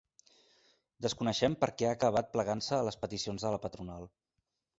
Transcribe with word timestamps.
Desconeixem 1.05 1.57
per 1.63 1.69
què 1.81 1.89
ha 1.89 1.91
acabat 1.99 2.33
plegant-se 2.37 2.75
a 2.79 2.89
les 2.89 2.99
peticions 3.05 3.47
de 3.47 3.53
la 3.59 3.61
patronal. 3.69 4.11